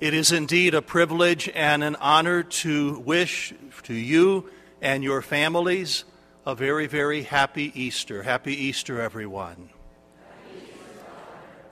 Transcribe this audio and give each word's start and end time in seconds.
It 0.00 0.14
is 0.14 0.30
indeed 0.30 0.74
a 0.74 0.82
privilege 0.82 1.50
and 1.52 1.82
an 1.82 1.96
honor 1.96 2.44
to 2.44 3.00
wish 3.00 3.52
to 3.82 3.94
you 3.94 4.48
and 4.80 5.02
your 5.02 5.22
families 5.22 6.04
a 6.46 6.54
very, 6.54 6.86
very 6.86 7.22
happy 7.22 7.72
Easter. 7.74 8.22
Happy 8.22 8.54
Easter, 8.54 9.00
everyone. 9.00 9.70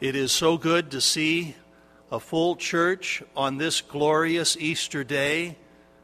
It 0.01 0.17
is 0.17 0.33
so 0.33 0.59
good 0.59 0.91
to 0.91 1.01
see 1.01 1.55
a 2.11 2.19
full 2.19 2.57
church 2.57 3.23
on 3.37 3.59
this 3.59 3.81
glorious 3.81 4.57
Easter 4.57 5.05
day. 5.05 5.57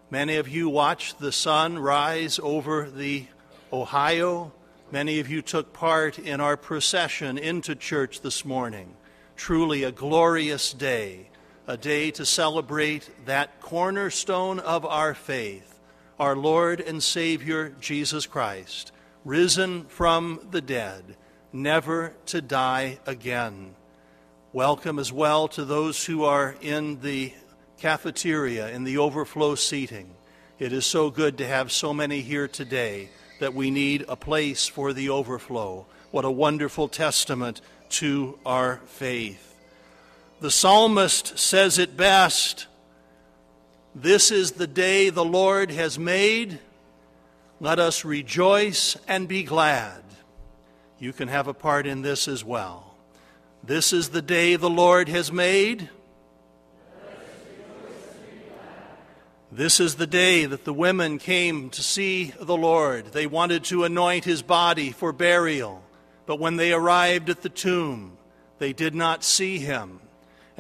Many 0.09 0.37
of 0.37 0.49
you 0.49 0.69
watched 0.69 1.19
the 1.19 1.33
sun 1.33 1.77
rise 1.77 2.39
over 2.41 2.89
the 2.89 3.27
Ohio. 3.73 4.53
Many 4.93 5.19
of 5.19 5.29
you 5.29 5.43
took 5.43 5.73
part 5.73 6.21
in 6.21 6.41
our 6.41 6.57
procession 6.57 7.37
into 7.37 7.75
church 7.75 8.21
this 8.21 8.45
morning. 8.45 8.95
Truly 9.35 9.83
a 9.83 9.91
glorious 9.91 10.73
day 10.73 11.31
a 11.67 11.77
day 11.77 12.11
to 12.11 12.27
celebrate 12.27 13.09
that 13.27 13.61
cornerstone 13.61 14.59
of 14.59 14.85
our 14.85 15.15
faith, 15.15 15.79
our 16.19 16.35
Lord 16.35 16.81
and 16.81 17.03
Savior 17.03 17.75
Jesus 17.81 18.27
Christ, 18.27 18.91
risen 19.25 19.85
from 19.85 20.41
the 20.51 20.61
dead, 20.61 21.17
never 21.53 22.15
to 22.27 22.41
die 22.41 22.99
again. 23.07 23.75
Welcome 24.53 24.99
as 24.99 25.13
well 25.13 25.47
to 25.49 25.65
those 25.65 26.05
who 26.05 26.25
are 26.25 26.57
in 26.61 27.01
the 27.01 27.33
cafeteria, 27.79 28.69
in 28.71 28.85
the 28.85 28.99
overflow 28.99 29.55
seating. 29.55 30.15
It 30.59 30.73
is 30.73 30.85
so 30.85 31.11
good 31.11 31.39
to 31.39 31.47
have 31.47 31.73
so 31.73 31.95
many 31.95 32.21
here 32.21 32.49
today 32.49 33.09
that 33.41 33.55
we 33.55 33.71
need 33.71 34.05
a 34.09 34.17
place 34.17 34.67
for 34.67 34.93
the 34.93 35.11
overflow. 35.11 35.87
What 36.11 36.25
a 36.25 36.31
wonderful 36.31 36.89
testament 36.89 37.61
to 37.91 38.39
our 38.45 38.81
faith. 38.87 39.52
The 40.43 40.51
psalmist 40.51 41.39
says 41.39 41.79
it 41.79 41.97
best 41.97 42.67
This 43.95 44.33
is 44.33 44.51
the 44.51 44.67
day 44.67 45.09
the 45.09 45.25
Lord 45.25 45.71
has 45.71 46.01
made. 46.01 46.59
Let 47.61 47.79
us 47.79 48.05
rejoice 48.05 48.97
and 49.07 49.29
be 49.29 49.45
glad. 49.45 50.03
You 50.99 51.13
can 51.13 51.29
have 51.29 51.47
a 51.47 51.55
part 51.55 51.87
in 51.87 52.03
this 52.03 52.27
as 52.27 52.45
well. 52.45 52.97
This 53.63 53.93
is 53.93 54.09
the 54.09 54.21
day 54.21 54.57
the 54.57 54.69
Lord 54.69 55.09
has 55.09 55.31
made. 55.31 55.89
This 59.53 59.79
is 59.79 59.95
the 59.95 60.09
day 60.09 60.45
that 60.45 60.65
the 60.65 60.75
women 60.75 61.21
came 61.21 61.71
to 61.71 61.85
see 61.85 62.35
the 62.41 62.57
Lord. 62.57 63.13
They 63.13 63.29
wanted 63.29 63.63
to 63.67 63.85
anoint 63.85 64.25
his 64.25 64.43
body 64.43 64.91
for 64.91 65.13
burial, 65.13 65.85
but 66.27 66.41
when 66.41 66.57
they 66.57 66.73
arrived 66.73 67.31
at 67.31 67.43
the 67.43 67.49
tomb, 67.49 68.17
they 68.59 68.73
did 68.73 68.97
not 68.97 69.23
see 69.23 69.61
him 69.61 70.01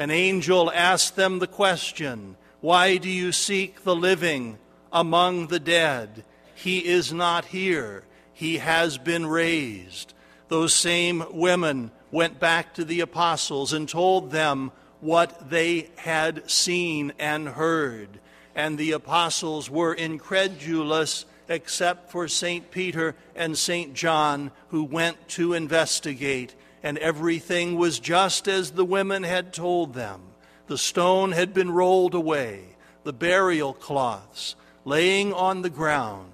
an 0.02 0.10
angel 0.10 0.68
asked 0.72 1.14
them 1.14 1.38
the 1.38 1.46
question 1.46 2.36
Why 2.60 2.96
do 2.96 3.08
you 3.08 3.30
seek 3.30 3.84
the 3.84 3.94
living 3.94 4.58
among 4.92 5.46
the 5.46 5.60
dead? 5.60 6.24
He 6.56 6.78
is 6.84 7.12
not 7.12 7.44
here, 7.44 8.02
he 8.32 8.58
has 8.58 8.98
been 8.98 9.26
raised. 9.26 10.12
Those 10.48 10.74
same 10.74 11.24
women 11.30 11.92
went 12.10 12.40
back 12.40 12.74
to 12.74 12.84
the 12.84 12.98
apostles 12.98 13.72
and 13.72 13.88
told 13.88 14.32
them 14.32 14.72
what 14.98 15.50
they 15.50 15.90
had 15.94 16.50
seen 16.50 17.12
and 17.20 17.50
heard. 17.50 18.18
And 18.56 18.76
the 18.76 18.92
apostles 18.92 19.70
were 19.70 19.94
incredulous 19.94 21.26
except 21.48 22.10
for 22.10 22.26
St. 22.26 22.72
Peter 22.72 23.14
and 23.36 23.56
St. 23.56 23.94
John, 23.94 24.50
who 24.70 24.82
went 24.82 25.28
to 25.28 25.54
investigate 25.54 26.56
and 26.82 26.98
everything 26.98 27.76
was 27.76 27.98
just 27.98 28.48
as 28.48 28.72
the 28.72 28.84
women 28.84 29.22
had 29.22 29.52
told 29.52 29.94
them. 29.94 30.20
The 30.66 30.78
stone 30.78 31.32
had 31.32 31.54
been 31.54 31.70
rolled 31.70 32.14
away, 32.14 32.76
the 33.04 33.12
burial 33.12 33.74
cloths 33.74 34.56
laying 34.84 35.32
on 35.32 35.62
the 35.62 35.70
ground. 35.70 36.32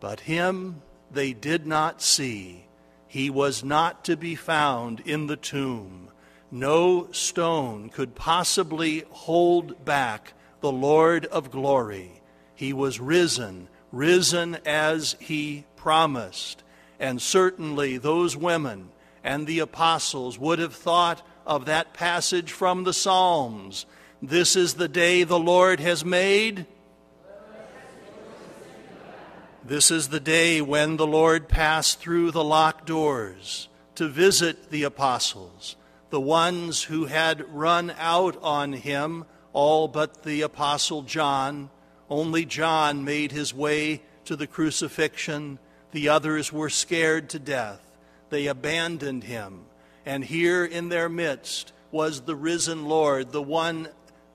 But 0.00 0.20
him 0.20 0.82
they 1.10 1.32
did 1.32 1.66
not 1.66 2.02
see. 2.02 2.66
He 3.08 3.30
was 3.30 3.64
not 3.64 4.04
to 4.04 4.16
be 4.16 4.34
found 4.34 5.00
in 5.00 5.26
the 5.26 5.36
tomb. 5.36 6.10
No 6.50 7.10
stone 7.12 7.88
could 7.88 8.14
possibly 8.14 9.04
hold 9.10 9.84
back 9.84 10.34
the 10.60 10.72
Lord 10.72 11.26
of 11.26 11.50
glory. 11.50 12.22
He 12.54 12.72
was 12.72 13.00
risen, 13.00 13.68
risen 13.90 14.58
as 14.66 15.16
he 15.18 15.64
promised. 15.76 16.62
And 16.98 17.20
certainly 17.20 17.96
those 17.98 18.36
women 18.36 18.90
and 19.22 19.46
the 19.46 19.58
apostles 19.58 20.38
would 20.38 20.58
have 20.58 20.74
thought 20.74 21.26
of 21.46 21.66
that 21.66 21.92
passage 21.94 22.52
from 22.52 22.84
the 22.84 22.92
Psalms. 22.92 23.86
This 24.22 24.56
is 24.56 24.74
the 24.74 24.88
day 24.88 25.24
the 25.24 25.38
Lord 25.38 25.80
has 25.80 26.04
made. 26.04 26.66
This 29.64 29.90
is 29.90 30.08
the 30.08 30.20
day 30.20 30.60
when 30.60 30.96
the 30.96 31.06
Lord 31.06 31.48
passed 31.48 32.00
through 32.00 32.30
the 32.30 32.44
locked 32.44 32.86
doors 32.86 33.68
to 33.94 34.08
visit 34.08 34.70
the 34.70 34.84
apostles, 34.84 35.76
the 36.08 36.20
ones 36.20 36.84
who 36.84 37.04
had 37.04 37.52
run 37.54 37.92
out 37.98 38.36
on 38.42 38.72
him, 38.72 39.26
all 39.52 39.86
but 39.86 40.22
the 40.22 40.42
apostle 40.42 41.02
John. 41.02 41.70
Only 42.08 42.44
John 42.44 43.04
made 43.04 43.32
his 43.32 43.54
way 43.54 44.02
to 44.24 44.34
the 44.34 44.46
crucifixion. 44.46 45.58
The 45.92 46.08
others 46.08 46.52
were 46.52 46.70
scared 46.70 47.28
to 47.30 47.38
death. 47.38 47.89
They 48.30 48.46
abandoned 48.46 49.24
him. 49.24 49.66
And 50.06 50.24
here 50.24 50.64
in 50.64 50.88
their 50.88 51.08
midst 51.08 51.72
was 51.90 52.22
the 52.22 52.36
risen 52.36 52.86
Lord, 52.86 53.32
the 53.32 53.42
one 53.42 53.88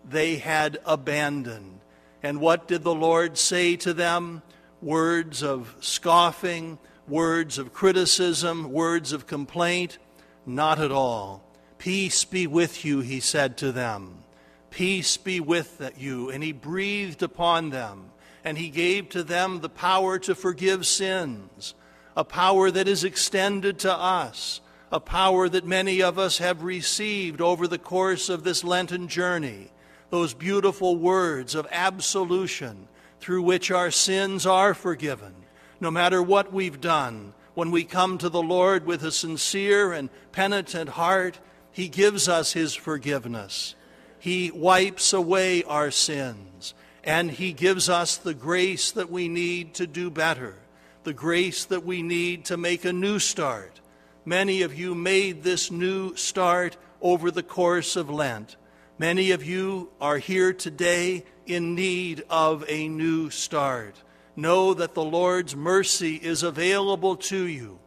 they 0.08 0.36
had 0.36 0.78
abandoned. 0.86 1.80
And 2.22 2.40
what 2.40 2.68
did 2.68 2.84
the 2.84 2.94
Lord 2.94 3.38
say 3.38 3.76
to 3.78 3.94
them? 3.94 4.42
Words 4.82 5.42
of 5.42 5.76
scoffing, 5.80 6.78
words 7.08 7.58
of 7.58 7.74
criticism, 7.74 8.72
words 8.72 9.12
of 9.14 9.26
complaint? 9.26 9.98
Not 10.46 10.80
at 10.80 10.92
all. 10.92 11.44
Peace 11.78 12.26
be 12.26 12.48
with 12.48 12.86
you, 12.86 13.00
he 13.00 13.20
said 13.20 13.58
to 13.58 13.72
them. 13.72 14.24
Peace 14.70 15.18
be 15.18 15.40
with 15.40 15.94
you. 15.98 16.30
And 16.30 16.44
he 16.44 16.52
breathed 16.52 17.24
upon 17.24 17.70
them, 17.70 18.12
and 18.44 18.58
he 18.58 18.70
gave 18.70 19.10
to 19.10 19.24
them 19.24 19.62
the 19.62 19.70
power 19.70 20.20
to 20.20 20.36
forgive 20.36 20.86
sins 20.86 21.74
a 22.16 22.24
power 22.24 22.72
that 22.72 22.88
is 22.88 23.04
extended 23.04 23.80
to 23.80 23.94
us, 23.94 24.62
a 24.92 25.00
power 25.00 25.50
that 25.50 25.66
many 25.66 26.02
of 26.02 26.18
us 26.18 26.38
have 26.38 26.64
received 26.64 27.42
over 27.42 27.68
the 27.68 27.78
course 27.78 28.30
of 28.30 28.44
this 28.44 28.64
Lenten 28.64 29.08
journey. 29.08 29.72
Those 30.12 30.34
beautiful 30.34 30.96
words 30.96 31.56
of 31.56 31.68
absolution 31.72 32.88
through 33.20 33.42
which 33.42 33.70
our 33.70 33.92
sins 33.92 34.46
are 34.46 34.74
forgiven. 34.74 35.34
No 35.82 35.92
matter 35.92 36.24
what 36.24 36.54
we've 36.54 36.80
done, 36.80 37.34
when 37.54 37.72
we 37.72 37.84
come 37.84 38.18
to 38.20 38.30
the 38.30 38.42
Lord 38.42 38.86
with 38.86 39.04
a 39.04 39.12
sincere 39.12 39.92
and 39.92 40.10
penitent 40.32 40.90
heart, 40.90 41.40
He 41.72 41.90
gives 41.90 42.30
us 42.30 42.54
His 42.54 42.76
forgiveness. 42.76 43.76
He 44.20 44.52
wipes 44.52 45.12
away 45.12 45.64
our 45.64 45.92
sins, 45.92 46.74
and 47.04 47.32
He 47.32 47.52
gives 47.52 47.90
us 47.90 48.16
the 48.16 48.34
grace 48.34 48.92
that 48.92 49.12
we 49.12 49.28
need 49.28 49.74
to 49.76 49.88
do 49.88 50.10
better 50.10 50.56
the 51.06 51.14
grace 51.14 51.66
that 51.66 51.86
we 51.86 52.02
need 52.02 52.44
to 52.46 52.58
make 52.58 52.84
a 52.84 52.92
new 52.92 53.20
start. 53.20 53.80
Many 54.26 54.64
of 54.64 54.74
you 54.74 54.96
made 54.96 55.44
this 55.44 55.70
new 55.70 56.16
start 56.16 56.78
over 57.00 57.30
the 57.30 57.44
course 57.44 57.96
of 57.96 58.10
Lent. 58.10 58.58
Many 58.98 59.30
of 59.30 59.46
you 59.46 59.92
are 60.02 60.18
here 60.18 60.52
today 60.52 61.24
in 61.46 61.76
need 61.76 62.24
of 62.28 62.66
a 62.68 62.88
new 62.88 63.30
start. 63.30 64.02
Know 64.36 64.74
that 64.74 64.96
the 64.96 65.04
Lord's 65.04 65.56
mercy 65.56 66.16
is 66.16 66.42
available 66.42 67.16
to 67.18 67.46
you. 67.46 67.78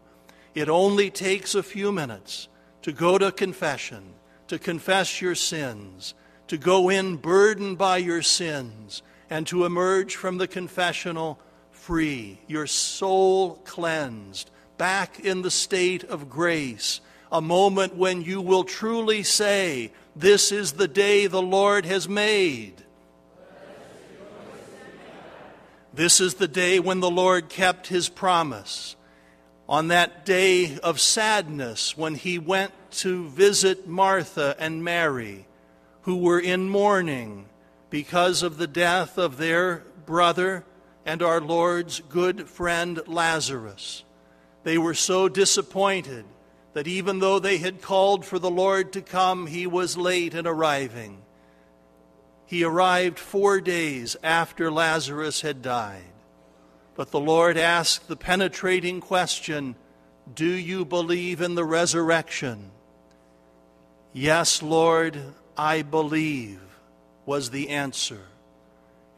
It 0.54 0.68
only 0.68 1.10
takes 1.10 1.56
a 1.56 1.62
few 1.64 1.90
minutes 1.90 2.46
to 2.82 2.92
go 2.92 3.18
to 3.18 3.32
confession, 3.32 4.14
to 4.46 4.60
confess 4.60 5.20
your 5.20 5.34
sins, 5.34 6.14
to 6.46 6.56
go 6.56 6.88
in 6.88 7.16
burdened 7.16 7.78
by 7.78 7.96
your 7.96 8.22
sins, 8.22 9.02
and 9.28 9.44
to 9.48 9.64
emerge 9.64 10.14
from 10.14 10.38
the 10.38 10.46
confessional 10.46 11.40
free, 11.88 12.38
your 12.46 12.66
soul 12.66 13.54
cleansed, 13.64 14.50
back 14.76 15.18
in 15.20 15.40
the 15.40 15.50
state 15.50 16.04
of 16.04 16.28
grace, 16.28 17.00
a 17.32 17.40
moment 17.40 17.96
when 17.96 18.20
you 18.20 18.42
will 18.42 18.62
truly 18.62 19.22
say, 19.22 19.90
This 20.14 20.52
is 20.52 20.72
the 20.72 20.86
day 20.86 21.26
the 21.26 21.40
Lord 21.40 21.86
has 21.86 22.06
made. 22.06 22.84
This 25.94 26.20
is 26.20 26.34
the 26.34 26.46
day 26.46 26.78
when 26.78 27.00
the 27.00 27.10
Lord 27.10 27.48
kept 27.48 27.86
his 27.86 28.10
promise. 28.10 28.94
On 29.66 29.88
that 29.88 30.26
day 30.26 30.78
of 30.80 31.00
sadness, 31.00 31.96
when 31.96 32.16
he 32.16 32.38
went 32.38 32.72
to 32.98 33.28
visit 33.30 33.88
Martha 33.88 34.54
and 34.58 34.84
Mary, 34.84 35.46
who 36.02 36.18
were 36.18 36.38
in 36.38 36.68
mourning 36.68 37.48
because 37.88 38.42
of 38.42 38.58
the 38.58 38.66
death 38.66 39.16
of 39.16 39.38
their 39.38 39.84
brother, 40.04 40.66
and 41.08 41.22
our 41.22 41.40
Lord's 41.40 42.00
good 42.10 42.46
friend 42.46 43.00
Lazarus. 43.06 44.04
They 44.62 44.76
were 44.76 44.92
so 44.92 45.26
disappointed 45.26 46.26
that 46.74 46.86
even 46.86 47.20
though 47.20 47.38
they 47.38 47.56
had 47.56 47.80
called 47.80 48.26
for 48.26 48.38
the 48.38 48.50
Lord 48.50 48.92
to 48.92 49.00
come, 49.00 49.46
he 49.46 49.66
was 49.66 49.96
late 49.96 50.34
in 50.34 50.46
arriving. 50.46 51.22
He 52.44 52.62
arrived 52.62 53.18
four 53.18 53.58
days 53.62 54.18
after 54.22 54.70
Lazarus 54.70 55.40
had 55.40 55.62
died. 55.62 56.12
But 56.94 57.10
the 57.10 57.20
Lord 57.20 57.56
asked 57.56 58.06
the 58.06 58.14
penetrating 58.14 59.00
question 59.00 59.76
Do 60.34 60.50
you 60.50 60.84
believe 60.84 61.40
in 61.40 61.54
the 61.54 61.64
resurrection? 61.64 62.70
Yes, 64.12 64.62
Lord, 64.62 65.18
I 65.56 65.80
believe, 65.80 66.60
was 67.24 67.48
the 67.48 67.70
answer. 67.70 68.20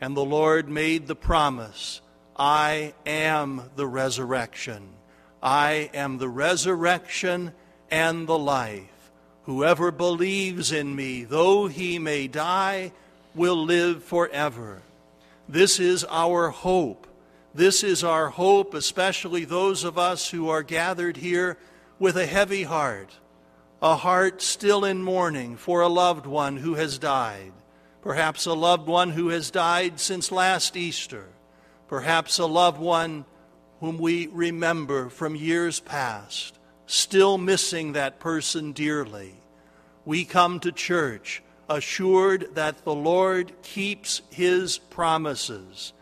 And 0.01 0.17
the 0.17 0.25
Lord 0.25 0.69
made 0.69 1.07
the 1.07 1.17
promise 1.17 2.01
I 2.37 2.95
am 3.05 3.71
the 3.77 3.87
resurrection. 3.87 4.89
I 5.43 5.91
am 5.93 6.19
the 6.19 6.29
resurrection 6.29 7.53
and 7.91 8.27
the 8.27 8.39
life. 8.39 9.11
Whoever 9.45 9.91
believes 9.91 10.73
in 10.73 10.95
me, 10.95 11.25
though 11.25 11.67
he 11.67 11.99
may 11.99 12.29
die, 12.29 12.93
will 13.35 13.63
live 13.63 14.03
forever. 14.05 14.83
This 15.49 15.81
is 15.81 16.05
our 16.05 16.51
hope. 16.51 17.07
This 17.55 17.83
is 17.83 18.05
our 18.05 18.29
hope, 18.29 18.75
especially 18.75 19.45
those 19.45 19.83
of 19.83 19.99
us 19.99 20.31
who 20.31 20.49
are 20.49 20.63
gathered 20.63 21.17
here 21.17 21.59
with 21.99 22.17
a 22.17 22.27
heavy 22.27 22.63
heart, 22.63 23.11
a 23.83 23.97
heart 23.97 24.41
still 24.41 24.85
in 24.85 25.03
mourning 25.03 25.57
for 25.57 25.81
a 25.81 25.89
loved 25.89 26.27
one 26.27 26.59
who 26.59 26.75
has 26.75 26.99
died, 26.99 27.53
perhaps 28.03 28.47
a 28.47 28.55
loved 28.55 28.87
one 28.87 29.11
who 29.11 29.29
has 29.29 29.51
died 29.51 30.01
since 30.01 30.33
last 30.33 30.77
Easter 30.77 31.27
perhaps 31.91 32.39
a 32.39 32.47
loved 32.47 32.79
one 32.79 33.25
whom 33.81 33.99
we 33.99 34.29
remember 34.29 35.09
from 35.09 35.35
years 35.35 35.81
past, 35.81 36.57
still 36.87 37.37
missing 37.37 37.95
that 37.95 38.21
person 38.21 38.71
dearly. 38.71 39.35
We 40.05 40.25
come 40.25 40.61
to 40.61 40.71
church 40.71 41.43
assured 41.69 42.55
that 42.55 42.85
the 42.85 42.95
Lord 42.95 43.51
keeps 43.63 44.23
his 44.31 44.79
promises, 44.79 45.93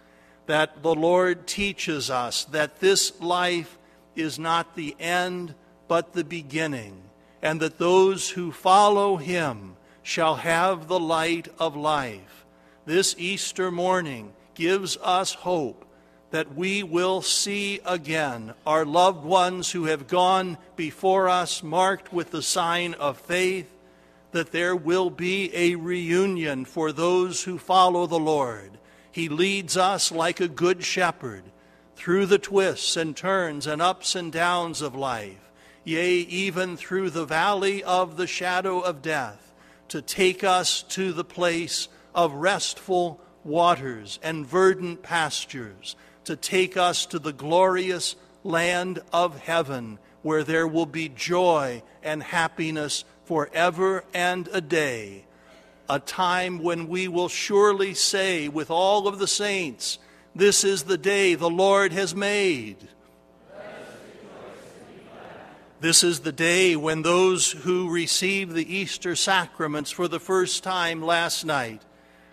that 0.45 0.83
the 0.83 0.95
Lord 0.95 1.47
teaches 1.47 2.11
us 2.11 2.45
that 2.45 2.81
this 2.81 3.19
life 3.23 3.79
is 4.15 4.39
not 4.39 4.77
the 4.77 4.95
end, 5.01 5.55
but 5.89 6.13
the 6.13 6.25
beginning, 6.25 7.01
and 7.41 7.61
that 7.61 7.79
those 7.79 8.29
who 8.29 8.53
follow 8.53 9.17
him 9.17 9.75
shall 10.09 10.37
have 10.37 10.89
the 10.89 10.99
light 10.99 11.47
of 11.59 11.77
life. 11.77 12.47
This 12.87 13.15
Easter 13.19 13.71
morning, 13.71 14.33
gives 14.55 14.97
us 15.03 15.35
hope 15.35 15.85
that 16.31 16.55
we 16.55 16.83
will 16.83 17.21
see 17.21 17.79
again 17.85 18.55
our 18.67 18.87
loved 18.87 19.23
ones 19.23 19.71
who 19.71 19.85
have 19.85 20.09
gone 20.09 20.57
before 20.77 21.29
us, 21.29 21.63
marked 21.63 22.11
with 22.11 22.31
the 22.31 22.41
sign 22.41 22.95
of 22.95 23.19
faith, 23.19 23.71
that 24.33 24.51
there 24.51 24.75
will 24.75 25.11
be 25.11 25.55
a 25.55 25.75
reunion 25.75 26.65
for 26.65 26.91
those 26.91 27.43
who 27.43 27.59
follow 27.59 28.07
the 28.07 28.19
Lord. 28.19 28.79
He 29.13 29.29
leads 29.29 29.77
us 29.77 30.11
like 30.11 30.41
a 30.41 30.49
good 30.49 30.83
shepherd 30.83 31.45
through 31.97 32.25
the 32.25 32.39
twists 32.39 32.97
and 32.97 33.15
turns 33.15 33.67
and 33.67 33.83
ups 33.83 34.15
and 34.15 34.33
downs 34.33 34.81
of 34.81 34.95
life, 34.95 35.53
yea, 35.85 36.15
even 36.15 36.79
through 36.79 37.11
the 37.11 37.27
valley 37.27 37.85
of 37.85 38.17
the 38.17 38.27
shadow 38.27 38.81
of 38.81 39.03
death, 39.03 39.48
to 39.89 40.03
take 40.03 40.45
us 40.45 40.83
to 40.83 41.13
the 41.13 41.25
place 41.25 41.89
of 42.15 42.33
restful 42.35 43.21
waters 43.45 44.19
and 44.23 44.47
verdant 44.47 45.03
pastures, 45.03 45.97
to 46.25 46.37
take 46.37 46.77
us 46.77 47.07
to 47.07 47.19
the 47.19 47.33
glorious 47.33 48.17
land 48.45 49.01
of 49.13 49.39
heaven, 49.39 49.99
where 50.23 50.45
there 50.45 50.67
will 50.67 50.87
be 50.87 51.09
joy 51.09 51.83
and 52.03 52.23
happiness 52.23 53.05
forever 53.25 54.05
and 54.13 54.49
a 54.53 54.61
day. 54.61 55.25
A 55.89 55.99
time 55.99 56.59
when 56.63 56.89
we 56.89 57.09
will 57.09 57.29
surely 57.29 57.95
say 57.95 58.49
with 58.49 58.71
all 58.71 59.09
of 59.09 59.19
the 59.19 59.27
saints, 59.27 59.99
This 60.35 60.65
is 60.65 60.83
the 60.83 60.99
day 60.99 61.35
the 61.35 61.49
Lord 61.49 61.93
has 61.93 62.15
made. 62.15 62.89
This 65.81 66.03
is 66.03 66.21
the 66.21 66.33
day 66.33 66.75
when 66.75 67.03
those 67.03 67.53
who 67.53 67.89
received 67.89 68.53
the 68.53 68.75
Easter 68.75 69.15
sacraments 69.15 69.93
for 69.93 70.09
the 70.09 70.19
first 70.19 70.65
time 70.65 71.01
last 71.01 71.45
night 71.45 71.83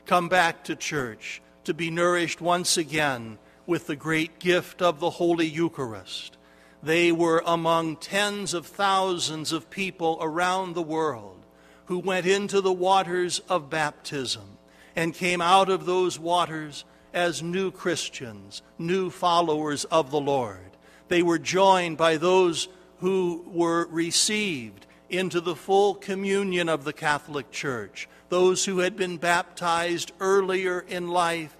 come 0.07 0.30
back 0.30 0.63
to 0.63 0.75
church 0.75 1.44
to 1.65 1.75
be 1.75 1.92
nourished 1.92 2.42
once 2.42 2.75
again 2.75 3.38
with 3.68 3.86
the 3.86 3.95
great 3.95 4.39
gift 4.39 4.81
of 4.81 5.00
the 5.00 5.12
Holy 5.12 5.45
Eucharist. 5.45 6.38
They 6.81 7.12
were 7.12 7.44
among 7.45 7.97
tens 7.97 8.56
of 8.56 8.65
thousands 8.65 9.51
of 9.51 9.69
people 9.69 10.18
around 10.21 10.74
the 10.74 10.81
world 10.81 11.45
who 11.86 12.00
went 12.00 12.25
into 12.25 12.62
the 12.62 12.74
waters 12.74 13.39
of 13.48 13.69
baptism 13.69 14.57
and 14.95 15.13
came 15.13 15.41
out 15.41 15.69
of 15.69 15.86
those 15.86 16.18
waters 16.18 16.83
as 17.13 17.44
new 17.44 17.69
Christians, 17.69 18.63
new 18.80 19.12
followers 19.12 19.83
of 19.86 20.09
the 20.09 20.19
Lord. 20.19 20.77
They 21.09 21.21
were 21.21 21.38
joined 21.38 21.98
by 21.98 22.18
those 22.18 22.69
who 23.00 23.44
were 23.47 23.88
received 23.88 24.86
into 25.09 25.39
the 25.39 25.56
full 25.56 25.95
communion 25.95 26.69
of 26.69 26.83
the 26.83 26.94
Catholic 26.94 27.51
Church, 27.51 28.07
those 28.30 28.65
who 28.65 28.80
had 28.80 28.95
been 28.95 29.18
baptized 29.18 30.12
earlier 30.19 30.80
in 30.80 31.07
life, 31.07 31.56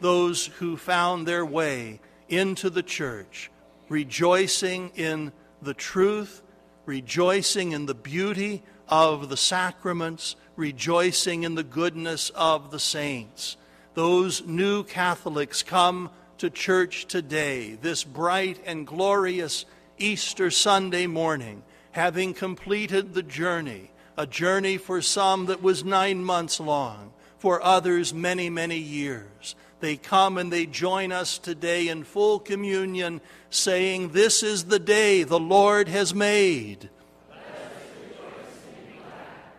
those 0.00 0.46
who 0.46 0.76
found 0.76 1.26
their 1.26 1.44
way 1.44 2.00
into 2.28 2.68
the 2.70 2.82
church, 2.82 3.50
rejoicing 3.88 4.90
in 4.94 5.32
the 5.60 5.74
truth, 5.74 6.42
rejoicing 6.86 7.72
in 7.72 7.86
the 7.86 7.94
beauty 7.94 8.62
of 8.88 9.28
the 9.28 9.36
sacraments, 9.36 10.36
rejoicing 10.56 11.44
in 11.44 11.54
the 11.54 11.62
goodness 11.62 12.30
of 12.34 12.70
the 12.70 12.78
saints. 12.78 13.56
Those 13.94 14.44
new 14.44 14.84
Catholics 14.84 15.62
come 15.62 16.10
to 16.38 16.50
church 16.50 17.06
today, 17.06 17.78
this 17.80 18.04
bright 18.04 18.58
and 18.66 18.86
glorious 18.86 19.64
Easter 19.98 20.50
Sunday 20.50 21.06
morning, 21.06 21.62
having 21.92 22.34
completed 22.34 23.14
the 23.14 23.22
journey 23.22 23.92
a 24.16 24.26
journey 24.26 24.76
for 24.76 25.00
some 25.00 25.46
that 25.46 25.62
was 25.62 25.84
nine 25.84 26.24
months 26.24 26.60
long, 26.60 27.12
for 27.38 27.62
others 27.62 28.12
many, 28.12 28.50
many 28.50 28.76
years. 28.76 29.54
They 29.80 29.96
come 29.96 30.38
and 30.38 30.52
they 30.52 30.66
join 30.66 31.10
us 31.10 31.38
today 31.38 31.88
in 31.88 32.04
full 32.04 32.38
communion, 32.38 33.20
saying, 33.50 34.10
This 34.10 34.42
is 34.42 34.64
the 34.64 34.78
day 34.78 35.24
the 35.24 35.40
Lord 35.40 35.88
has 35.88 36.14
made. 36.14 36.88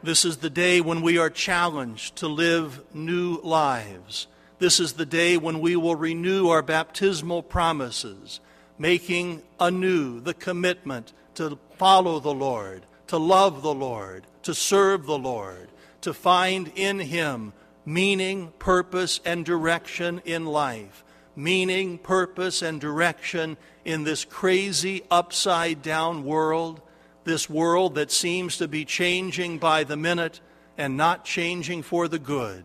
This 0.02 0.26
is 0.26 0.38
the 0.38 0.50
day 0.50 0.82
when 0.82 1.02
we 1.02 1.18
are 1.18 1.30
challenged 1.30 2.18
to 2.18 2.28
live 2.28 2.82
new 2.94 3.40
lives. 3.42 4.28
This 4.60 4.80
is 4.80 4.94
the 4.94 5.06
day 5.06 5.38
when 5.38 5.60
we 5.60 5.76
will 5.76 5.96
renew 5.96 6.50
our 6.50 6.62
baptismal 6.62 7.44
promises, 7.44 8.40
making 8.78 9.42
anew 9.60 10.20
the 10.20 10.34
commitment 10.34 11.14
to 11.36 11.58
follow 11.78 12.20
the 12.20 12.34
Lord, 12.34 12.86
to 13.08 13.18
love 13.18 13.62
the 13.62 13.74
Lord, 13.74 14.26
to 14.44 14.54
serve 14.54 15.06
the 15.06 15.18
Lord, 15.18 15.70
to 16.02 16.14
find 16.14 16.72
in 16.76 17.00
Him 17.00 17.54
meaning, 17.86 18.54
purpose, 18.60 19.20
and 19.26 19.46
direction 19.46 20.22
in 20.26 20.46
life. 20.46 21.04
Meaning, 21.36 21.98
purpose, 21.98 22.62
and 22.62 22.80
direction 22.80 23.58
in 23.84 24.04
this 24.04 24.24
crazy, 24.24 25.04
upside 25.10 25.82
down 25.82 26.24
world, 26.24 26.82
this 27.24 27.50
world 27.50 27.96
that 27.96 28.12
seems 28.12 28.58
to 28.58 28.68
be 28.68 28.86
changing 28.86 29.58
by 29.58 29.84
the 29.84 29.98
minute 29.98 30.40
and 30.78 30.96
not 30.96 31.26
changing 31.26 31.82
for 31.82 32.08
the 32.08 32.20
good. 32.20 32.64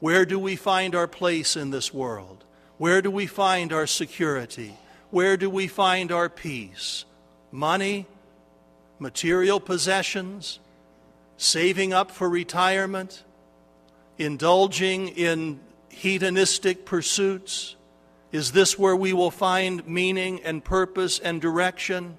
Where 0.00 0.24
do 0.24 0.38
we 0.38 0.56
find 0.56 0.94
our 0.94 1.08
place 1.08 1.56
in 1.56 1.70
this 1.70 1.92
world? 1.92 2.44
Where 2.78 3.02
do 3.02 3.10
we 3.10 3.26
find 3.26 3.72
our 3.72 3.86
security? 3.86 4.76
Where 5.10 5.36
do 5.36 5.50
we 5.50 5.66
find 5.66 6.12
our 6.12 6.28
peace? 6.28 7.04
Money? 7.50 8.06
Material 8.98 9.60
possessions? 9.60 10.60
saving 11.40 11.90
up 11.90 12.10
for 12.10 12.28
retirement, 12.28 13.24
indulging 14.18 15.08
in 15.08 15.58
hedonistic 15.88 16.84
pursuits? 16.84 17.76
Is 18.30 18.52
this 18.52 18.78
where 18.78 18.94
we 18.94 19.14
will 19.14 19.30
find 19.30 19.86
meaning 19.88 20.42
and 20.44 20.62
purpose 20.62 21.18
and 21.18 21.40
direction? 21.40 22.18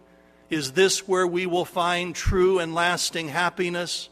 Is 0.50 0.72
this 0.72 1.08
where 1.08 1.28
we 1.28 1.46
will 1.46 1.66
find 1.66 2.16
true 2.16 2.58
and 2.58 2.74
lasting 2.74 3.28
happiness? 3.28 4.10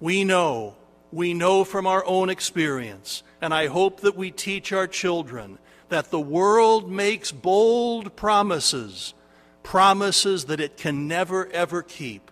We 0.00 0.24
know, 0.24 0.74
we 1.12 1.32
know 1.32 1.62
from 1.62 1.86
our 1.86 2.04
own 2.04 2.28
experience, 2.28 3.22
and 3.40 3.54
I 3.54 3.68
hope 3.68 4.00
that 4.00 4.16
we 4.16 4.32
teach 4.32 4.72
our 4.72 4.88
children 4.88 5.60
that 5.88 6.10
the 6.10 6.20
world 6.20 6.90
makes 6.90 7.32
bold 7.32 8.16
promises, 8.16 9.14
promises 9.62 10.46
that 10.46 10.60
it 10.60 10.76
can 10.76 11.06
never 11.06 11.46
ever 11.52 11.82
keep. 11.82 12.30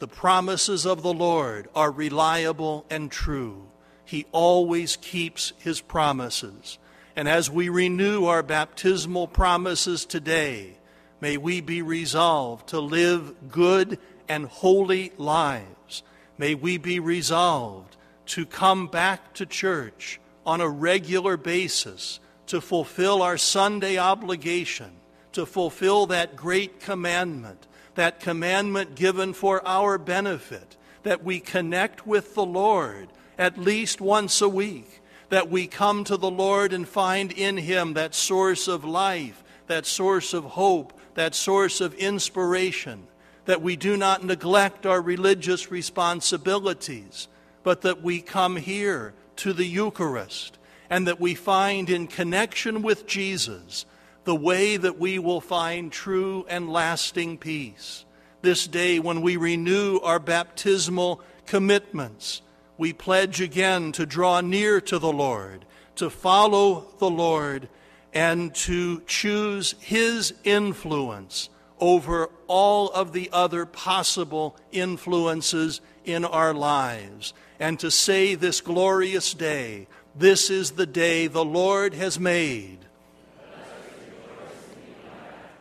The 0.00 0.08
promises 0.08 0.84
of 0.84 1.02
the 1.02 1.12
Lord 1.12 1.68
are 1.74 1.90
reliable 1.90 2.84
and 2.90 3.10
true. 3.10 3.68
He 4.04 4.26
always 4.32 4.96
keeps 4.96 5.52
his 5.58 5.80
promises. 5.80 6.78
And 7.16 7.28
as 7.28 7.50
we 7.50 7.68
renew 7.68 8.26
our 8.26 8.42
baptismal 8.42 9.28
promises 9.28 10.04
today, 10.04 10.78
may 11.20 11.36
we 11.36 11.60
be 11.60 11.80
resolved 11.80 12.68
to 12.68 12.80
live 12.80 13.50
good 13.50 13.98
and 14.28 14.46
holy 14.46 15.12
lives. 15.16 16.02
May 16.36 16.54
we 16.54 16.76
be 16.76 16.98
resolved 16.98 17.96
to 18.26 18.44
come 18.44 18.88
back 18.88 19.32
to 19.34 19.46
church 19.46 20.18
on 20.44 20.60
a 20.60 20.68
regular 20.68 21.36
basis 21.36 22.18
to 22.46 22.60
fulfill 22.60 23.22
our 23.22 23.38
Sunday 23.38 23.98
obligation, 23.98 24.92
to 25.32 25.46
fulfill 25.46 26.06
that 26.06 26.36
great 26.36 26.80
commandment, 26.80 27.66
that 27.94 28.20
commandment 28.20 28.94
given 28.94 29.32
for 29.32 29.66
our 29.66 29.98
benefit, 29.98 30.76
that 31.02 31.24
we 31.24 31.40
connect 31.40 32.06
with 32.06 32.34
the 32.34 32.44
Lord 32.44 33.08
at 33.38 33.58
least 33.58 34.00
once 34.00 34.40
a 34.40 34.48
week, 34.48 35.00
that 35.28 35.50
we 35.50 35.66
come 35.66 36.04
to 36.04 36.16
the 36.16 36.30
Lord 36.30 36.72
and 36.72 36.86
find 36.86 37.32
in 37.32 37.56
Him 37.56 37.94
that 37.94 38.14
source 38.14 38.68
of 38.68 38.84
life, 38.84 39.42
that 39.66 39.86
source 39.86 40.34
of 40.34 40.44
hope, 40.44 40.98
that 41.14 41.34
source 41.34 41.80
of 41.80 41.94
inspiration, 41.94 43.06
that 43.46 43.62
we 43.62 43.76
do 43.76 43.96
not 43.96 44.24
neglect 44.24 44.86
our 44.86 45.00
religious 45.00 45.70
responsibilities, 45.70 47.28
but 47.62 47.82
that 47.82 48.02
we 48.02 48.20
come 48.20 48.56
here 48.56 49.14
to 49.36 49.52
the 49.52 49.66
Eucharist 49.66 50.58
and 50.94 51.08
that 51.08 51.18
we 51.18 51.34
find 51.34 51.90
in 51.90 52.06
connection 52.06 52.80
with 52.80 53.04
Jesus 53.04 53.84
the 54.22 54.36
way 54.36 54.76
that 54.76 54.96
we 54.96 55.18
will 55.18 55.40
find 55.40 55.90
true 55.90 56.46
and 56.48 56.70
lasting 56.70 57.36
peace. 57.36 58.04
This 58.42 58.68
day, 58.68 59.00
when 59.00 59.20
we 59.20 59.36
renew 59.36 59.98
our 60.04 60.20
baptismal 60.20 61.20
commitments, 61.46 62.42
we 62.78 62.92
pledge 62.92 63.40
again 63.40 63.90
to 63.90 64.06
draw 64.06 64.40
near 64.40 64.80
to 64.82 65.00
the 65.00 65.10
Lord, 65.10 65.64
to 65.96 66.08
follow 66.08 66.86
the 67.00 67.10
Lord, 67.10 67.68
and 68.12 68.54
to 68.54 69.02
choose 69.08 69.74
His 69.80 70.32
influence 70.44 71.48
over 71.80 72.30
all 72.46 72.88
of 72.90 73.12
the 73.12 73.30
other 73.32 73.66
possible 73.66 74.56
influences 74.70 75.80
in 76.04 76.24
our 76.24 76.54
lives. 76.54 77.34
And 77.58 77.80
to 77.80 77.90
say 77.90 78.36
this 78.36 78.60
glorious 78.60 79.34
day, 79.34 79.88
this 80.16 80.50
is 80.50 80.72
the 80.72 80.86
day 80.86 81.26
the 81.26 81.44
Lord 81.44 81.94
has 81.94 82.18
made. 82.18 82.78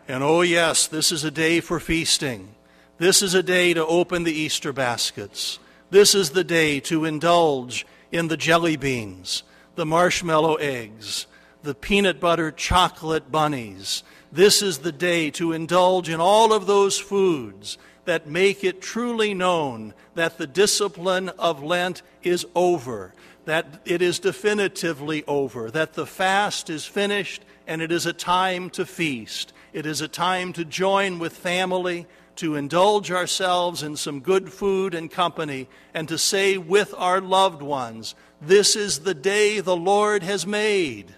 And 0.07 0.23
oh, 0.23 0.41
yes, 0.41 0.87
this 0.87 1.11
is 1.11 1.23
a 1.23 1.31
day 1.31 1.59
for 1.59 1.79
feasting. 1.79 2.49
This 2.97 3.21
is 3.21 3.33
a 3.33 3.43
day 3.43 3.73
to 3.73 3.85
open 3.85 4.23
the 4.23 4.33
Easter 4.33 4.73
baskets. 4.73 5.59
This 5.89 6.13
is 6.13 6.31
the 6.31 6.43
day 6.43 6.79
to 6.81 7.05
indulge 7.05 7.85
in 8.11 8.27
the 8.27 8.37
jelly 8.37 8.75
beans, 8.75 9.43
the 9.75 9.85
marshmallow 9.85 10.55
eggs, 10.55 11.25
the 11.63 11.73
peanut 11.73 12.19
butter 12.19 12.51
chocolate 12.51 13.31
bunnies. 13.31 14.03
This 14.31 14.61
is 14.61 14.79
the 14.79 14.91
day 14.91 15.31
to 15.31 15.53
indulge 15.53 16.09
in 16.09 16.19
all 16.19 16.51
of 16.51 16.67
those 16.67 16.99
foods 16.99 17.77
that 18.05 18.27
make 18.27 18.63
it 18.63 18.81
truly 18.81 19.33
known 19.33 19.93
that 20.15 20.37
the 20.37 20.47
discipline 20.47 21.29
of 21.29 21.63
Lent 21.63 22.01
is 22.21 22.45
over, 22.53 23.13
that 23.45 23.81
it 23.85 24.01
is 24.01 24.19
definitively 24.19 25.23
over, 25.25 25.69
that 25.71 25.93
the 25.93 26.05
fast 26.05 26.69
is 26.69 26.85
finished 26.85 27.43
and 27.67 27.81
it 27.81 27.91
is 27.91 28.05
a 28.05 28.13
time 28.13 28.69
to 28.71 28.85
feast. 28.85 29.53
It 29.73 29.85
is 29.85 30.01
a 30.01 30.07
time 30.07 30.53
to 30.53 30.65
join 30.65 31.19
with 31.19 31.33
family, 31.35 32.05
to 32.37 32.55
indulge 32.55 33.11
ourselves 33.11 33.83
in 33.83 33.95
some 33.95 34.19
good 34.19 34.51
food 34.51 34.93
and 34.93 35.09
company, 35.09 35.67
and 35.93 36.07
to 36.07 36.17
say 36.17 36.57
with 36.57 36.93
our 36.97 37.21
loved 37.21 37.61
ones, 37.61 38.15
This 38.41 38.75
is 38.75 38.99
the 38.99 39.13
day 39.13 39.59
the 39.59 39.75
Lord 39.75 40.23
has 40.23 40.45
made. 40.45 41.15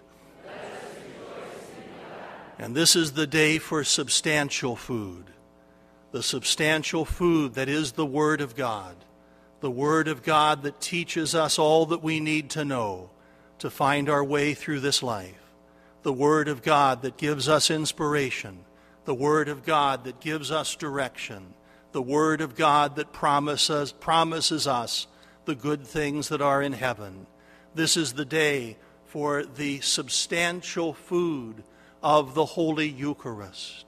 And 2.58 2.75
this 2.75 2.96
is 2.96 3.13
the 3.13 3.27
day 3.27 3.58
for 3.58 3.84
substantial 3.84 4.75
food. 4.75 5.25
The 6.12 6.24
substantial 6.24 7.03
food 7.03 7.55
that 7.55 7.67
is 7.67 7.94
the 7.94 8.05
Word 8.05 8.39
of 8.39 8.55
God. 8.55 8.96
The 9.65 9.72
Word 9.72 10.07
of 10.07 10.22
God 10.22 10.62
that 10.62 10.79
teaches 10.79 11.34
us 11.34 11.57
all 11.57 11.88
that 11.88 12.03
we 12.03 12.19
need 12.19 12.51
to 12.51 12.63
know 12.63 13.10
to 13.57 13.72
find 13.72 14.12
our 14.12 14.24
way 14.24 14.53
through 14.53 14.81
this 14.81 15.01
life. 15.01 15.41
The 16.03 16.13
Word 16.13 16.48
of 16.48 16.62
God 16.62 17.01
that 17.01 17.17
gives 17.17 17.50
us 17.50 17.72
inspiration. 17.72 18.60
The 19.05 19.15
Word 19.15 19.50
of 19.50 19.65
God 19.65 20.03
that 20.03 20.19
gives 20.19 20.51
us 20.51 20.75
direction. 20.75 21.55
The 21.93 22.01
Word 22.03 22.41
of 22.41 22.55
God 22.55 22.95
that 22.98 23.12
promises, 23.12 23.91
promises 23.91 24.67
us 24.67 25.07
the 25.45 25.55
good 25.55 25.88
things 25.88 26.29
that 26.29 26.43
are 26.43 26.62
in 26.62 26.74
heaven. 26.74 27.25
This 27.74 27.98
is 27.98 28.13
the 28.13 28.24
day 28.24 28.77
for 29.07 29.43
the 29.43 29.81
substantial 29.81 30.93
food 30.93 31.63
of 32.03 32.36
the 32.36 32.45
Holy 32.45 32.88
Eucharist, 32.88 33.86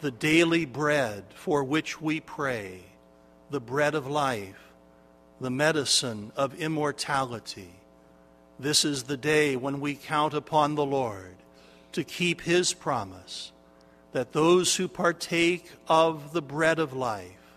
the 0.00 0.10
daily 0.10 0.64
bread 0.64 1.24
for 1.34 1.62
which 1.64 2.00
we 2.00 2.18
pray, 2.18 2.84
the 3.50 3.60
bread 3.60 3.94
of 3.94 4.06
life, 4.06 4.68
the 5.40 5.50
medicine 5.50 6.32
of 6.36 6.54
immortality. 6.60 7.70
This 8.58 8.84
is 8.84 9.04
the 9.04 9.16
day 9.16 9.56
when 9.56 9.80
we 9.80 9.94
count 9.94 10.34
upon 10.34 10.74
the 10.74 10.84
Lord 10.84 11.36
to 11.92 12.04
keep 12.04 12.42
his 12.42 12.74
promise 12.74 13.52
that 14.12 14.32
those 14.32 14.76
who 14.76 14.88
partake 14.88 15.70
of 15.88 16.32
the 16.32 16.42
bread 16.42 16.78
of 16.78 16.92
life 16.92 17.56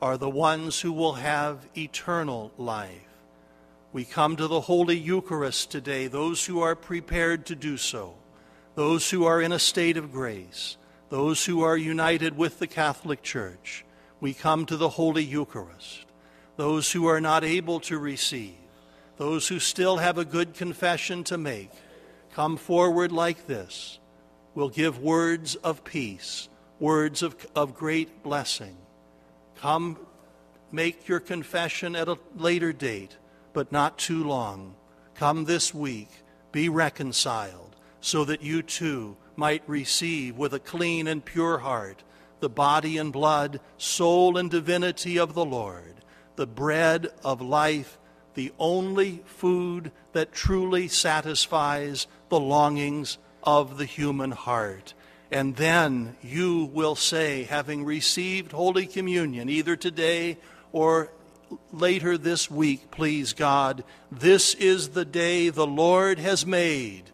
are 0.00 0.18
the 0.18 0.30
ones 0.30 0.80
who 0.80 0.92
will 0.92 1.14
have 1.14 1.66
eternal 1.76 2.52
life. 2.58 2.90
We 3.92 4.04
come 4.04 4.36
to 4.36 4.46
the 4.46 4.62
Holy 4.62 4.98
Eucharist 4.98 5.70
today, 5.70 6.06
those 6.06 6.46
who 6.46 6.60
are 6.60 6.74
prepared 6.74 7.46
to 7.46 7.54
do 7.54 7.76
so 7.76 8.14
those 8.74 9.10
who 9.10 9.24
are 9.24 9.40
in 9.40 9.52
a 9.52 9.58
state 9.58 9.96
of 9.96 10.12
grace, 10.12 10.76
those 11.10 11.44
who 11.44 11.62
are 11.62 11.76
united 11.76 12.36
with 12.36 12.58
the 12.58 12.66
Catholic 12.66 13.22
Church, 13.22 13.84
we 14.20 14.32
come 14.32 14.64
to 14.66 14.76
the 14.76 14.90
Holy 14.90 15.22
Eucharist. 15.22 16.06
Those 16.56 16.92
who 16.92 17.06
are 17.06 17.20
not 17.20 17.44
able 17.44 17.80
to 17.80 17.98
receive, 17.98 18.56
those 19.16 19.48
who 19.48 19.58
still 19.58 19.98
have 19.98 20.18
a 20.18 20.24
good 20.24 20.54
confession 20.54 21.24
to 21.24 21.38
make, 21.38 21.70
come 22.34 22.56
forward 22.56 23.12
like 23.12 23.46
this. 23.46 23.98
We'll 24.54 24.68
give 24.68 24.98
words 24.98 25.54
of 25.56 25.84
peace, 25.84 26.48
words 26.78 27.22
of, 27.22 27.34
of 27.54 27.74
great 27.74 28.22
blessing. 28.22 28.76
Come 29.56 29.98
make 30.70 31.08
your 31.08 31.20
confession 31.20 31.96
at 31.96 32.08
a 32.08 32.18
later 32.36 32.72
date, 32.72 33.16
but 33.52 33.72
not 33.72 33.98
too 33.98 34.24
long. 34.24 34.74
Come 35.14 35.44
this 35.44 35.72
week, 35.72 36.08
be 36.50 36.68
reconciled 36.68 37.76
so 38.00 38.24
that 38.24 38.42
you 38.42 38.62
too 38.62 39.16
might 39.36 39.62
receive 39.66 40.36
with 40.36 40.52
a 40.52 40.58
clean 40.58 41.06
and 41.06 41.24
pure 41.24 41.58
heart 41.58 42.02
the 42.40 42.48
body 42.48 42.98
and 42.98 43.12
blood, 43.12 43.60
soul 43.78 44.36
and 44.36 44.50
divinity 44.50 45.16
of 45.16 45.32
the 45.32 45.44
Lord, 45.44 45.94
the 46.36 46.46
bread 46.46 47.08
of 47.24 47.40
life, 47.40 47.98
the 48.34 48.52
only 48.58 49.22
food 49.26 49.92
that 50.12 50.32
truly 50.32 50.88
satisfies 50.88 52.06
the 52.28 52.40
longings 52.40 53.18
of 53.42 53.78
the 53.78 53.84
human 53.84 54.30
heart. 54.30 54.94
And 55.30 55.56
then 55.56 56.16
you 56.22 56.64
will 56.72 56.94
say, 56.94 57.44
having 57.44 57.84
received 57.84 58.52
Holy 58.52 58.86
Communion, 58.86 59.48
either 59.48 59.76
today 59.76 60.38
or 60.72 61.10
later 61.72 62.18
this 62.18 62.50
week, 62.50 62.90
please 62.90 63.32
God, 63.32 63.84
this 64.10 64.54
is 64.54 64.90
the 64.90 65.04
day 65.04 65.48
the 65.48 65.66
Lord 65.66 66.18
has 66.18 66.44
made. 66.46 67.04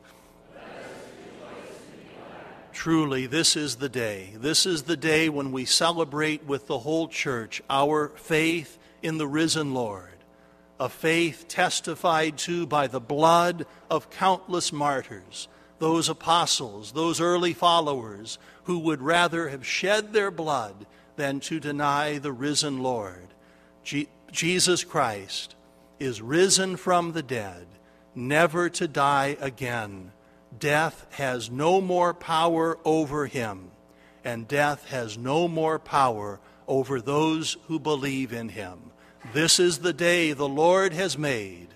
Truly, 2.73 3.27
this 3.27 3.57
is 3.57 3.77
the 3.77 3.89
day. 3.89 4.35
This 4.37 4.65
is 4.65 4.85
the 4.85 4.97
day 4.97 5.29
when 5.29 5.51
we 5.51 5.65
celebrate 5.65 6.45
with 6.45 6.69
the 6.69 6.79
whole 6.79 7.09
church 7.09 7.61
our 7.69 8.11
faith 8.11 8.79
in 9.02 9.19
the 9.19 9.26
risen 9.26 9.75
Lord, 9.75 10.25
a 10.81 10.88
faith 10.88 11.47
testified 11.49 12.38
to 12.38 12.67
by 12.67 12.87
the 12.87 13.00
blood 13.00 13.67
of 13.90 14.11
countless 14.11 14.73
martyrs, 14.73 15.49
those 15.78 16.09
apostles, 16.09 16.93
those 16.93 17.21
early 17.21 17.52
followers 17.52 18.38
who 18.64 18.78
would 18.78 19.00
rather 19.00 19.49
have 19.49 19.67
shed 19.67 20.12
their 20.12 20.31
blood 20.31 20.87
than 21.17 21.40
to 21.40 21.61
deny 21.61 22.19
the 22.19 22.33
risen 22.33 22.83
Lord. 22.83 23.28
Je- 23.83 24.09
Jesus 24.31 24.85
Christ 24.85 25.55
is 25.99 26.23
risen 26.23 26.76
from 26.76 27.12
the 27.12 27.23
dead, 27.23 27.67
never 28.14 28.69
to 28.71 28.87
die 28.87 29.37
again 29.40 30.12
death 30.57 31.07
has 31.11 31.50
no 31.50 31.81
more 31.81 32.14
power 32.14 32.78
over 32.85 33.26
him, 33.26 33.71
and 34.25 34.49
death 34.49 34.88
has 34.88 35.19
no 35.19 35.49
more 35.49 35.78
power 35.78 36.40
over 36.69 37.01
those 37.01 37.57
who 37.67 37.81
believe 37.81 38.33
in 38.33 38.51
him. 38.51 38.79
This 39.33 39.59
is 39.59 39.79
the 39.79 39.93
day 39.93 40.33
the 40.33 40.49
Lord 40.49 40.93
has 40.93 41.19
made. 41.19 41.69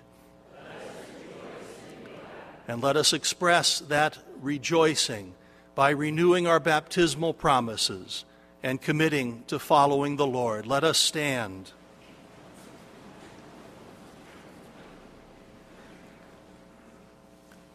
And 2.67 2.81
let 2.81 2.95
us 2.95 3.11
express 3.11 3.79
that 3.79 4.17
rejoicing 4.41 5.33
by 5.75 5.89
renewing 5.89 6.47
our 6.47 6.59
baptismal 6.59 7.33
promises 7.33 8.23
and 8.61 8.81
committing 8.81 9.43
to 9.47 9.59
following 9.59 10.15
the 10.15 10.27
Lord. 10.27 10.65
Let 10.65 10.85
us 10.85 10.97
stand. 10.97 11.71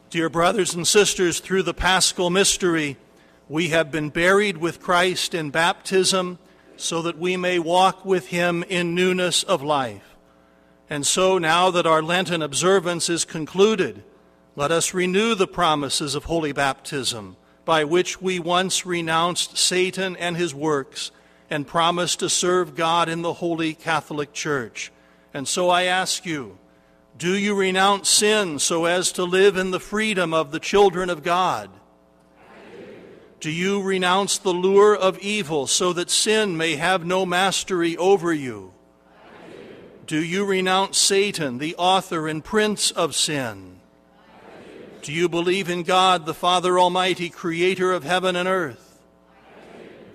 Dear 0.09 0.31
brothers 0.31 0.73
and 0.73 0.89
sisters, 0.89 1.41
through 1.41 1.65
the 1.65 1.75
paschal 1.75 2.31
mystery, 2.31 2.97
we 3.47 3.69
have 3.69 3.91
been 3.91 4.09
buried 4.09 4.57
with 4.57 4.81
Christ 4.81 5.35
in 5.35 5.51
baptism 5.51 6.39
so 6.81 7.03
that 7.03 7.19
we 7.19 7.37
may 7.37 7.59
walk 7.59 8.05
with 8.05 8.29
him 8.29 8.63
in 8.69 8.95
newness 8.95 9.43
of 9.43 9.63
life. 9.63 10.17
And 10.91 11.07
so, 11.07 11.39
now 11.39 11.71
that 11.71 11.87
our 11.87 12.03
Lenten 12.03 12.41
observance 12.41 13.11
is 13.11 13.25
concluded, 13.25 14.03
let 14.57 14.73
us 14.73 14.95
renew 14.95 15.35
the 15.35 15.47
promises 15.47 16.15
of 16.15 16.25
holy 16.25 16.53
baptism, 16.53 17.37
by 17.65 17.85
which 17.85 18.21
we 18.21 18.39
once 18.39 18.87
renounced 18.87 19.59
Satan 19.59 20.17
and 20.17 20.37
his 20.37 20.55
works 20.55 21.11
and 21.51 21.67
promised 21.67 22.21
to 22.21 22.29
serve 22.29 22.75
God 22.75 23.09
in 23.09 23.23
the 23.23 23.35
holy 23.35 23.75
Catholic 23.75 24.33
Church. 24.33 24.91
And 25.35 25.47
so 25.47 25.69
I 25.69 25.85
ask 25.85 26.25
you, 26.25 26.59
do 27.17 27.37
you 27.37 27.55
renounce 27.55 28.09
sin 28.09 28.59
so 28.59 28.85
as 28.85 29.13
to 29.13 29.25
live 29.25 29.57
in 29.57 29.71
the 29.71 29.81
freedom 29.81 30.33
of 30.33 30.51
the 30.53 30.61
children 30.61 31.11
of 31.11 31.23
God? 31.23 31.69
Do 33.41 33.51
you 33.51 33.81
renounce 33.81 34.39
the 34.39 34.53
lure 34.53 34.97
of 34.97 35.19
evil 35.21 35.69
so 35.69 35.93
that 35.93 36.11
sin 36.11 36.57
may 36.57 36.75
have 36.75 37.07
no 37.07 37.25
mastery 37.25 37.97
over 37.97 38.33
you? 38.33 38.73
Do 40.07 40.23
you 40.23 40.45
renounce 40.45 40.99
Satan, 40.99 41.59
the 41.59 41.77
author 41.77 42.27
and 42.27 42.43
prince 42.43 42.91
of 42.91 43.15
sin? 43.15 43.79
Do 45.03 45.13
you 45.13 45.29
believe 45.29 45.71
in 45.71 45.85
God, 45.85 46.27
the 46.27 46.35
Father 46.35 46.79
Almighty, 46.79 47.31
creator 47.31 47.93
of 47.93 48.03
heaven 48.03 48.35
and 48.35 48.49
earth? 48.49 49.01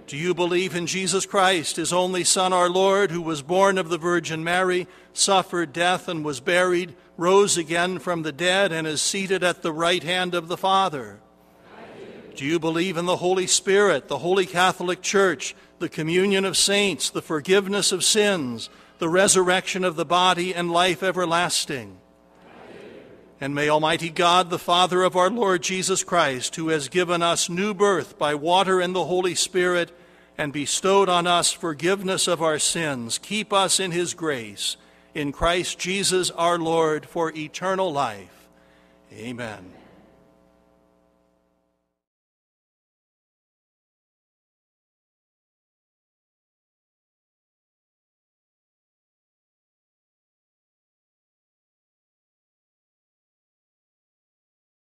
Do 0.06 0.18
you 0.18 0.34
believe 0.34 0.76
in 0.76 0.86
Jesus 0.86 1.26
Christ, 1.26 1.78
his 1.78 1.94
only 1.94 2.26
Son, 2.26 2.52
our 2.52 2.70
Lord, 2.70 3.10
who 3.10 3.22
was 3.22 3.42
born 3.42 3.78
of 3.78 3.88
the 3.88 3.98
Virgin 3.98 4.44
Mary, 4.44 4.86
suffered 5.14 5.72
death, 5.72 6.10
and 6.10 6.26
was 6.26 6.42
buried, 6.42 6.94
rose 7.16 7.58
again 7.58 8.00
from 8.00 8.24
the 8.24 8.34
dead, 8.34 8.74
and 8.74 8.86
is 8.86 9.02
seated 9.02 9.44
at 9.44 9.62
the 9.62 9.72
right 9.72 10.04
hand 10.04 10.36
of 10.36 10.50
the 10.50 10.58
Father? 10.58 11.22
Do 12.36 12.46
you 12.46 12.60
believe 12.60 12.98
in 12.98 13.06
the 13.06 13.18
Holy 13.18 13.46
Spirit, 13.46 14.08
the 14.08 14.18
Holy 14.18 14.46
Catholic 14.46 15.02
Church, 15.02 15.56
the 15.80 15.90
communion 15.90 16.46
of 16.46 16.58
saints, 16.58 17.10
the 17.10 17.22
forgiveness 17.22 17.92
of 17.92 18.04
sins, 18.04 18.70
the 18.98 19.10
resurrection 19.10 19.84
of 19.84 19.96
the 19.96 20.06
body, 20.06 20.54
and 20.54 20.72
life 20.72 21.04
everlasting? 21.04 22.00
And 23.40 23.54
may 23.54 23.70
Almighty 23.70 24.10
God, 24.10 24.50
the 24.50 24.58
Father 24.58 25.04
of 25.04 25.16
our 25.16 25.30
Lord 25.30 25.62
Jesus 25.62 26.04
Christ, 26.04 26.56
who 26.56 26.70
has 26.70 26.88
given 26.88 27.22
us 27.22 27.50
new 27.50 27.74
birth 27.74 28.18
by 28.18 28.36
water 28.36 28.80
and 28.80 28.96
the 28.96 29.06
Holy 29.06 29.36
Spirit, 29.36 29.92
and 30.38 30.54
bestowed 30.54 31.10
on 31.10 31.28
us 31.28 31.52
forgiveness 31.52 32.28
of 32.28 32.42
our 32.42 32.58
sins, 32.58 33.20
keep 33.20 33.54
us 33.54 33.80
in 33.80 33.92
his 33.92 34.14
grace, 34.14 34.78
in 35.14 35.32
Christ 35.32 35.78
Jesus 35.78 36.32
our 36.32 36.58
Lord, 36.58 37.06
for 37.06 37.32
eternal 37.36 37.92
life. 37.92 38.48
Amen. 39.12 39.83